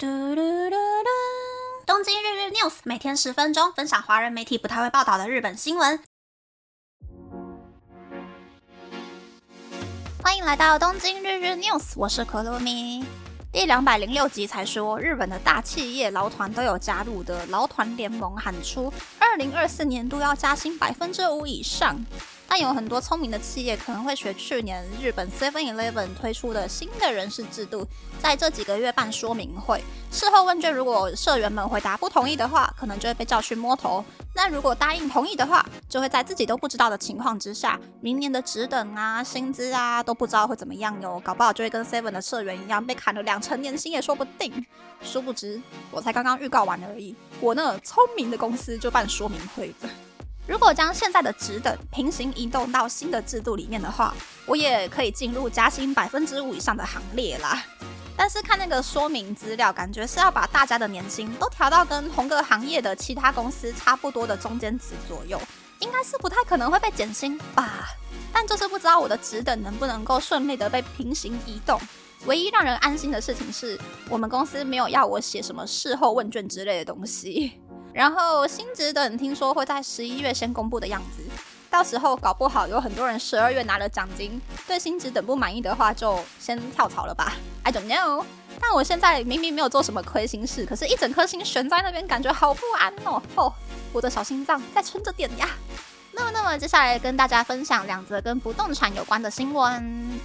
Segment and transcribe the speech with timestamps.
[0.00, 1.08] 嘟嘟嘟嘟！
[1.84, 5.98] 东京日日 news 每天十分钟，分享华人媒体不太会报道的日本新闻。
[10.22, 13.04] 欢迎来到东京日日 news，我是可露米。
[13.50, 18.92] 第两百零六集才说，日本的大企业劳团都有加入的劳团联盟喊出，
[19.38, 22.04] 零二四年度要加薪百分之五以上。
[22.50, 27.86] 但有很多聪明的企业可能会学去年日本 Seven Eleven 推出的新的人事制度，
[28.18, 29.82] 在这几个月办说明会。
[30.10, 34.02] 事后问卷，如果社员们回答不同意的话，可能就会被叫去摸头；
[34.40, 41.20] 那如果答应同意的话，就会在自己都不知道的情况之下，明年的职等啊、薪资啊都不知道会怎么样哟。
[41.24, 44.64] 搞不好就会跟 Seven 的社员一样，被砍了两成年薪也说不定。
[45.02, 45.60] 殊不知，
[45.90, 49.90] 我才刚刚预告完而已，我那聪明的公司就办说明会了。
[50.46, 54.14] 如果将现在的职等平行移动到新的制度里面的话，
[54.46, 57.60] 我也可以进入加薪百分之五以上的行列啦。
[58.28, 65.40] 但是看那个说明资料，感觉是要把大家的年薪都调到跟同个行业的其他公司差不多的中间值左右，
[65.78, 67.86] 应该是不太可能会被减薪吧。
[68.30, 71.80] 但就是不知道我的职等能不能够顺利的被平行移动。
[72.26, 77.54] 唯一让人安心的事情是我们公司没有要我写什么事后问卷之类的东西。
[77.94, 81.22] 然后新职等听说会在十一月先公布的样子，
[81.70, 87.34] 到时候搞不好有很多人十二月拿了奖金，对薪资等不满意的话就先跳槽了吧。
[87.62, 88.24] I don't know。
[88.60, 93.22] 但我现在明明没有做什么亏心事，可是一整颗心悬在那边，感觉好不安哦。
[93.36, 93.52] 哦，
[93.92, 95.48] 我的小心脏在撑着点呀。
[96.12, 100.18] 那么，那么接下来跟大家分享两则跟不动产有关的新闻。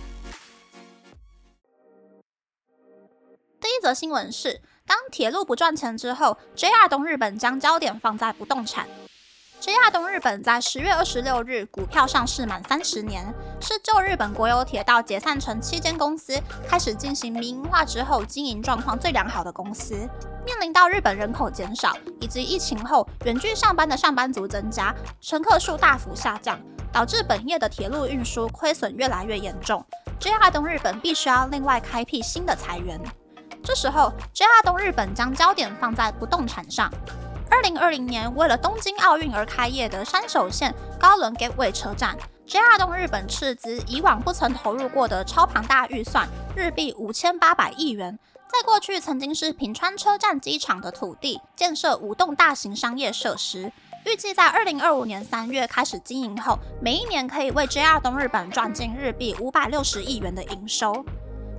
[3.60, 4.62] 第一则新闻是。
[4.86, 8.86] 当铁路不赚钱之后，JR 东日本将焦点放在不动产。
[9.64, 19.96] JR 东日本在十月二十六日股票上市满三十年，是旧日本国有铁道解散成七间公司，开始进行民营化之后，经营状况最良好的公司。
[20.46, 26.60] 面临到日本人口减少，以及疫情后远距上班的上班族增加，乘客数大幅下降，
[26.92, 29.82] 导致本业的铁路运输亏损越来越严重。
[30.20, 33.00] JR 东日本必须要另外开辟新的财源。
[33.64, 36.92] 这时候，JR 东日本将焦点放在不动产上。
[37.64, 42.14] 二零二零年，为了东京奥运而开业的山手线高轮 Gateway 车站
[42.46, 48.20] ，JR 东日本斥资以往不曾投入过的超庞大预算日币五千八百亿元，
[48.52, 53.72] 在过去曾经是平川车站机场的土地建设五栋大型商业设施，
[54.06, 61.06] 预计在二零二五年三月开始经营后，每一年可以为 JR 东日本赚进日币五百六十亿元的营收。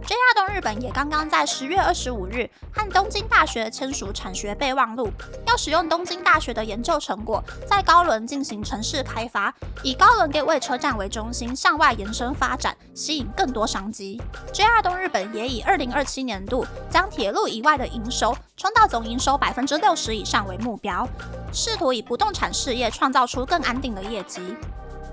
[0.07, 5.09] JR 东日本也刚刚在十月二十五日和东京大学签署产学备忘录，
[5.47, 14.21] 要使用东京大学的研究成果，在高轮进行城市开发，以高轮 Gateway 车站为中心向外延伸发展，吸引更多商机。
[14.53, 21.09] JR 东日本也以二零二七年度将铁路以外的营收冲到总营收百分之六十以上为目标，
[21.51, 24.55] 试图以不动产事业创造出更安定的业绩。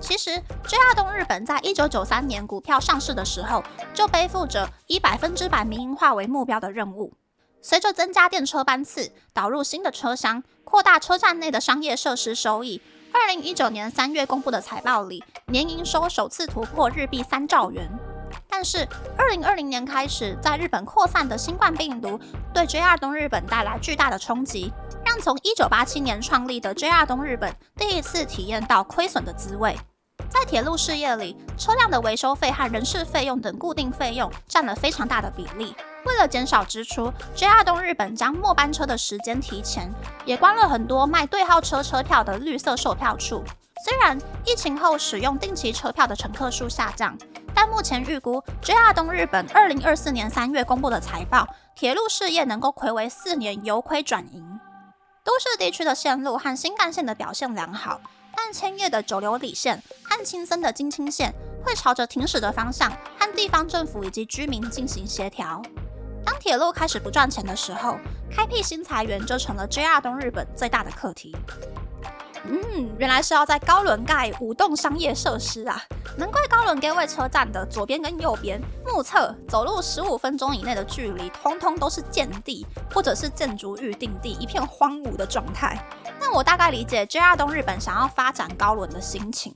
[0.02, 0.30] 其实
[0.66, 3.62] ，JR 东日本在一九九三年股票上市的时候，
[3.94, 7.14] 就背负着以百分之百民营化为目标的任务。
[7.62, 12.82] 随着增加电车班次、导入新的车厢、扩大车站内的商业设施收益，
[13.12, 17.88] 二零一九年三月公布的财报里，年营收首次突破日币三兆元。
[18.48, 18.86] 但是，
[19.16, 22.18] 二零二零年开始，在日本扩散的新冠病毒，
[22.52, 24.72] 对 JR 东日本带来巨大的冲击。
[25.04, 29.76] 让从一九八七年创立的 JR 东日本第一次体验到亏损的滋味。
[30.28, 35.74] 在铁路事业里，车辆的维修费和人事费用等固定费用占了非常大的比例。
[36.04, 39.88] 为了减少支出，JR 东日本将末班车的时间提前，
[40.24, 43.44] 也关了很多卖对号车车票的绿色售票处。
[43.84, 47.16] 虽然疫情后使用定期车票的乘客数下降，
[47.54, 54.60] 但目前预估 JR 东日本二零二四年三月公布的财报，铁路事业能够睽违四年由亏转盈。
[55.24, 58.00] 都市地区的线路和新干线的表现良好。
[58.44, 61.32] 但千叶的九流里线和青森的金青线
[61.64, 65.62] 会朝着停驶的方向和地方政府以及居民进行协调。
[66.24, 67.96] 当铁路开始不赚钱的时候，
[68.28, 71.32] 开辟新财源就成了 JR 东日本最大的课题。
[72.44, 75.80] 嗯，原来是要在高轮盖五栋商业设施啊！
[76.18, 85.88] 难怪高轮 Gateway 车站的左边跟右边目测走路十五分钟以内的距离，通通都是建地或者是建筑预定地，一片荒芜的状态。
[86.20, 89.54] 那我大概理解 JR 东日本想要发展高轮的心情。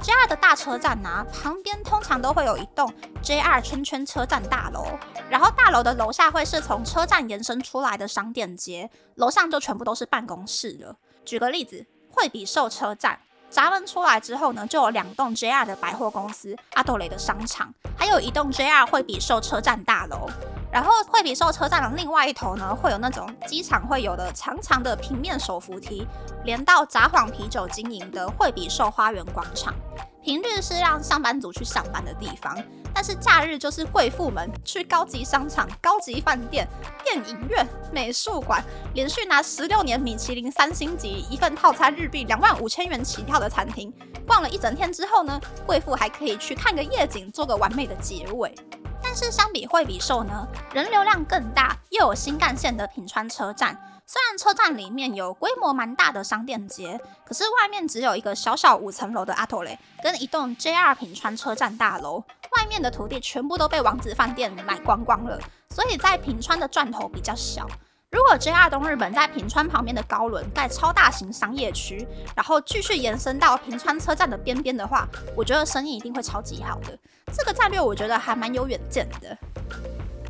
[0.00, 2.88] JR 的大车站啊，旁边通常都会有一栋
[3.22, 4.86] JR 圈圈车站大楼，
[5.28, 10.96] 然后大楼的楼下会是从车站延伸出来的商店街，楼上就全部都是办公室了。
[11.24, 11.84] 举个例子。
[12.18, 13.16] 惠比寿车站
[13.48, 20.28] 闸门出来之后呢，就有两栋 JR 的百货公司，阿斗雷的商场，还有一栋 JR 惠比寿车站大楼。
[20.70, 26.06] 然后惠比寿车站的另外一头呢，会有那种机场会有的长长的平面手扶梯，
[26.44, 29.74] 连到札幌啤酒经营的惠比寿花园广场。
[30.22, 32.54] 平日是让上班族去上班的地方，
[32.92, 36.68] 但是假日就是贵妇们去高级商场、高级饭店、
[37.02, 38.62] 电影院、美术馆，
[38.92, 43.90] 连续拿十六年米其林三星级一份套餐日币两万五千元起跳的餐厅，
[44.26, 48.54] 逛了一整天之后呢，贵妇还可以去看个夜景，做个完美的结尾。
[49.10, 53.74] 但是相比惠比寿呢，人流量更大，又有新干线的平川车站。
[54.06, 62.18] 虽然车站里面有规模蛮大的商店街，可是外面只有一个小小五层楼的阿托雷，跟一栋 JR 品川车站大楼，
[62.54, 65.40] 外面的土地全部都被王子饭店买光光了，
[65.70, 67.66] 所以在平川的赚头比较小。
[68.10, 75.06] 如果 JR 东日本在平川旁边的高轮盖超大型商业区，然后继续延伸到平川车站的边边的话，
[75.36, 76.98] 我觉得生意一定会超级好的。
[77.34, 79.36] 这个战略我觉得还蛮有远见的。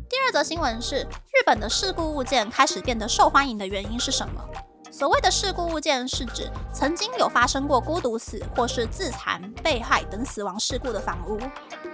[0.09, 4.43] 第二则新闻是，日本的事故物件开始变得受欢迎的原因是什么？
[4.91, 11.39] 所谓的事故物件是指曾经有发生过孤独死或是自残、被害等死亡事故的房屋。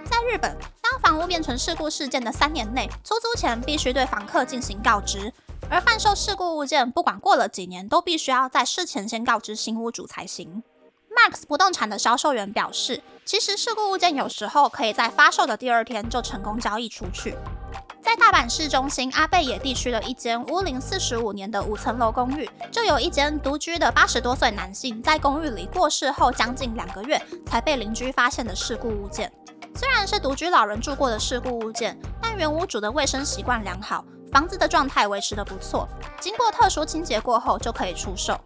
[0.04, 5.32] 在日本，当房屋变成事故事件的三年内，出租前必须对房客进行告知。
[5.68, 10.62] 而贩售事故物件，不管过了几年，都必须要在事前先告知新屋主才行。
[11.10, 17.34] Max 不动产的销售员表示，其实事故物件有时候可以在发售的第二天就成功交易出去。
[18.00, 29.32] 在大阪市中心阿贝野地区的一间屋龄四十五年的五层楼公寓，就有一间独居的八十多岁男性在公寓里过世后将近两个月才被邻居发现的事故物件。
[29.74, 34.04] 虽然是独居老人住过的事故物件，但原屋主的卫生习惯良好。
[34.36, 35.88] 房子的状态维持得不错，
[36.20, 38.38] 经过特殊清洁过后就可以出售。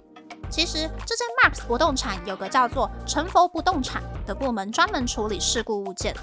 [0.49, 6.15] 其实这间 Max 不动产有个叫做成佛不动产的部门，专门处理事故物件。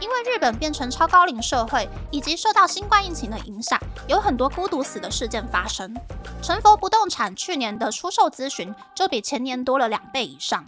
[0.00, 3.78] 因为日本变成超高龄社会，以及受到新冠疫情的影响，
[4.08, 5.94] 有很多孤独死的事件发生。
[6.42, 10.66] 成佛不动产去年的出售咨询就比前年多了两倍以上。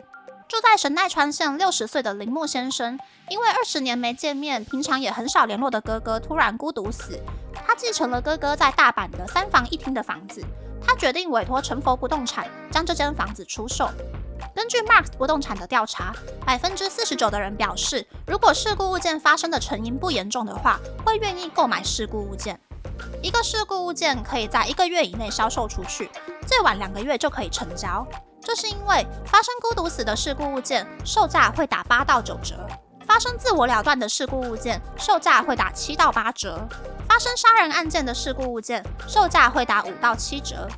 [0.49, 2.99] 住在神奈川县六十岁的铃木先生，
[3.29, 7.19] 因为二十年没见面，平常也很少联络的哥哥突然孤独死。
[7.67, 10.41] 他继承了哥哥在大阪的三房一厅的房子，
[10.81, 13.91] 他决定委托成佛不动产将这间房子出售。
[14.55, 16.15] 根据 marx 不动产的调查，
[16.45, 22.59] 百分之四十九的人表示，如果事故物件发生的成因不严重的话，会愿意购买事故物件。
[23.21, 26.09] 一个事故物件可以在一个月以内销售出去，
[26.47, 28.07] 最晚两个月就可以成交。
[28.47, 32.55] 这是因为发生孤独死的事故物件售价会打八到九折，
[33.05, 36.61] 发生自我了断的事故物件售价会打七到八折，
[37.09, 40.69] 发生杀人案件的事故物件售价会打五到七折。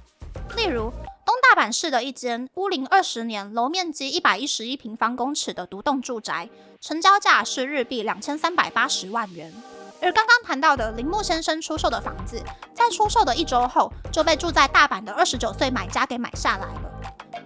[0.56, 0.90] 例如，
[1.26, 6.48] 东大阪市的一间屋龄二十年、楼面积一百一十一平方公尺的独栋住宅，
[6.80, 9.52] 成交价是日币两千三百八十万元。
[10.00, 12.42] 而刚刚谈到的铃木先生出售的房子，
[12.72, 16.90] 在出售的一周后就被住在大阪的二十九岁买家给买下来了。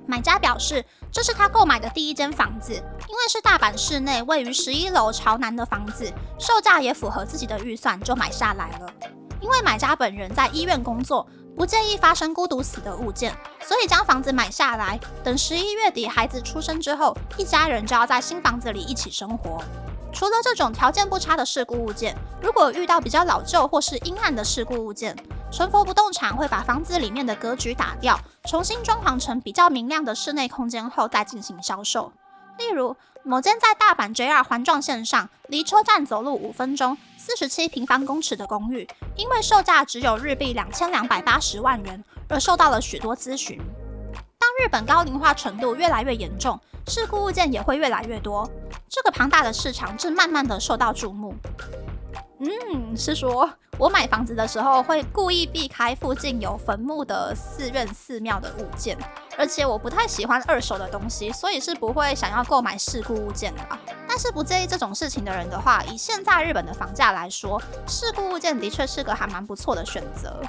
[0.07, 8.93] 买家表示，这是他购买的第一间房子，因为是大阪市内位于十一楼朝南的房子，售价也符合自己的预算，就买下来了。
[9.41, 11.27] 因为买家本人在医院工作，
[11.57, 14.99] 不介意发生孤独死的物件，所以将房子买下来。
[15.25, 19.63] 等十一月底孩子出生之后，一家人就要在新房子里一起生活。
[20.13, 25.17] 除了这种条件不差的事故物件，如果遇到比较老旧或是阴暗的事故物件，
[25.51, 32.13] 成佛不动产会把房子里面的格局打掉，重新装潢成比较明亮的室内空间后再进行销售。
[32.59, 43.59] 例如，某间在大阪 JR 环状线上，离车站走路五分钟、四十七平方公尺的公寓，因为售价只有日币两千两百八十万元，而受到了许多咨询。
[44.53, 48.47] 当日本高龄化程度越来越严重，事故物件也会越来越多，
[48.87, 51.35] 这个庞大的市场正慢慢的受到注目。
[52.39, 58.99] 嗯，是说我买房子的时候会故意避开附近有坟墓的寺院、寺庙的物件，
[59.39, 63.63] 而且我不太喜欢二手的东西，所以是不会想要购买事故物件的。
[64.07, 70.43] 但是不介意这种事情的人的话，以现在日本的房价来说，事故物件的确是个还蛮不错的选择。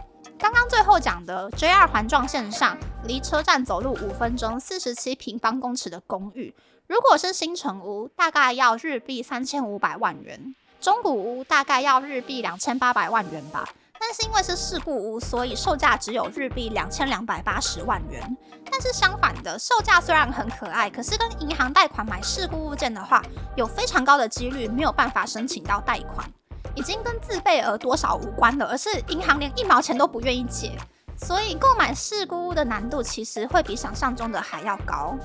[0.44, 6.54] 刚刚最后讲的 JR 环状线上，离车站走路五分钟、四十七平方公尺的公寓，
[6.86, 10.54] 如果是新城屋，大概要日币三千五百万元。
[10.82, 13.66] 中古屋大概要日币两千八百万元吧，
[13.98, 18.36] 但是因为是事故屋，所以售价只有日币两千两百八十万元。
[18.70, 23.24] 但是相反的，售价虽然很可爱，可是跟银行贷款买事故物件的话，
[23.56, 26.30] 有非常高的几率没有办法申请到贷款，
[26.76, 30.78] 已经跟自备额多少无关了，而是银行连一毛钱都不愿意借，
[31.18, 35.18] 所以购买事故屋的难度其实会比想象中的还要高。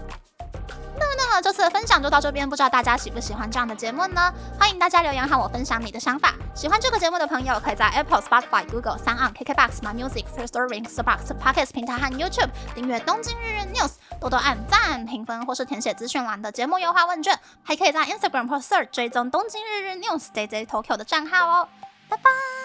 [0.99, 4.33] 那么，那么这次的分享就到这边，不知道大家喜不喜欢这样的节目呢？
[4.59, 6.35] 欢迎大家留言和我分享你的想法。
[6.55, 13.89] 喜欢这个节目的朋友，可以在 Apple、Spotify、Google、三 on、KKBox、My Music、First Story、s p o x Podcast 平台和 YouTube 订阅《东京日日 News》，
[14.21, 21.69] 多多按赞、评分或是填写资讯栏的节目优化问卷，还可以在 Instagram 或 Search 追踪《东京日日 News》JJ Tokyo 的账号哦。
[22.09, 22.58] 拜拜。